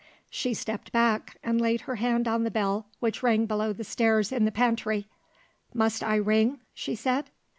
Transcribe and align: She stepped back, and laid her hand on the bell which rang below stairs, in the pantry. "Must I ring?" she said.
She 0.31 0.55
stepped 0.55 0.91
back, 0.91 1.37
and 1.43 1.61
laid 1.61 1.81
her 1.81 1.97
hand 1.97 2.27
on 2.27 2.43
the 2.43 2.49
bell 2.49 2.87
which 3.01 3.21
rang 3.21 3.45
below 3.45 3.71
stairs, 3.83 4.31
in 4.31 4.45
the 4.45 4.51
pantry. 4.51 5.07
"Must 5.75 6.01
I 6.03 6.15
ring?" 6.15 6.59
she 6.73 6.95
said. 6.95 7.29